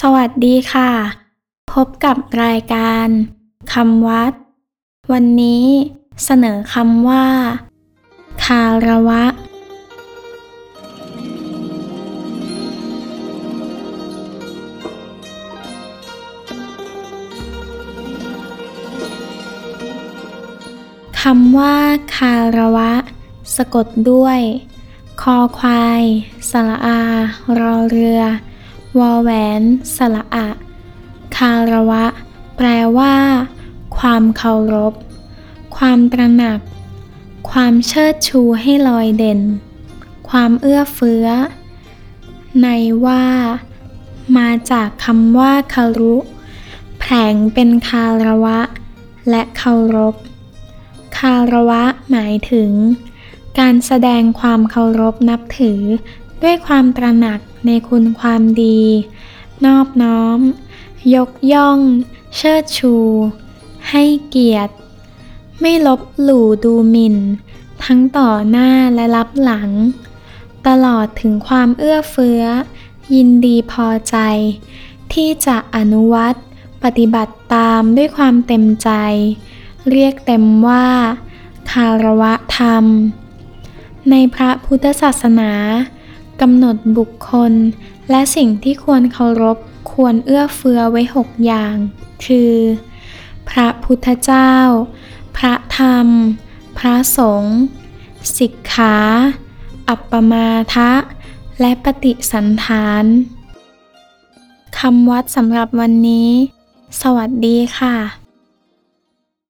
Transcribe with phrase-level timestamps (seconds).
[0.00, 0.90] สวัสดีค่ะ
[1.72, 3.06] พบกับรายการ
[3.72, 4.32] คำวัด
[5.12, 5.66] วันนี้
[6.24, 7.26] เสนอคำว่า
[8.44, 9.24] คาระวะ
[21.22, 21.76] คำว่า
[22.16, 22.92] คาระวะ
[23.56, 24.40] สะกดด้วย
[25.22, 26.02] คอควาย
[26.50, 27.00] สระอา
[27.60, 28.22] รอเรือ
[28.98, 29.30] วอแหว
[29.60, 29.62] น
[29.96, 30.48] สระอะ
[31.36, 32.04] คาระวะ
[32.56, 33.14] แปลว่า
[33.98, 34.94] ความเคารพ
[35.76, 36.60] ความตระหนัก
[37.50, 39.40] ความเชิดชูให้ลอยเด่น
[40.28, 41.26] ความเอื้อเฟื้อ
[42.62, 42.68] ใน
[43.06, 43.24] ว่า
[44.38, 46.16] มาจากคำว่าคารุ
[46.98, 48.58] แผลงเป็นคาระวะ
[49.30, 50.14] และเคารพ
[51.16, 52.72] คาระวะหมายถึง
[53.58, 55.80] การแสดงความเคารพนับถือ
[56.42, 58.80] ด้วยความตระหนักในคุณความดี
[59.64, 60.38] นอบน้อม
[61.14, 61.78] ยกย่อง
[62.36, 62.94] เชิดชู
[63.90, 64.74] ให้เกียรติ
[65.60, 67.16] ไม่ลบหลู่ดูหมิ่น
[67.84, 69.70] ทั้งต่อหน้าและรับหลัง
[70.66, 72.42] ตลอดถึงความเอื้อเฟื้อ
[73.14, 74.16] ยินดีพอใจ
[75.12, 76.34] ที่จะอนุวัต
[76.82, 78.90] ปฏิบัติตามด้วยความเต็มใจ
[79.90, 80.86] เรียกเต็มว่า
[81.70, 82.84] คารวะธรรม
[84.10, 85.52] ในพระพุทธศาสนา
[86.40, 87.52] กำหนดบุคคล
[88.10, 89.58] และสิ่งที่ควรเคารพ
[89.92, 91.74] ควรเอื้อเฟื้อไว้หกอย่าง
[92.24, 92.54] คือ
[93.48, 94.52] พระพุทธเจ้า
[95.36, 96.08] พระธรรม
[96.78, 97.58] พระสงฆ์
[98.38, 98.96] สิกขา
[99.88, 100.92] อัปปมาทะ
[101.60, 103.04] และปฏิสันฐาน
[104.78, 106.30] คำวัดสำหรับวันนี้
[107.02, 108.21] สวัสดีค่ะ